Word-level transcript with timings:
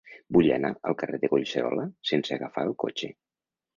Vull 0.35 0.47
anar 0.55 0.69
al 0.91 0.95
carrer 1.01 1.19
de 1.25 1.29
Collserola 1.33 1.85
sense 2.13 2.39
agafar 2.39 2.65
el 2.71 2.77
cotxe. 2.85 3.13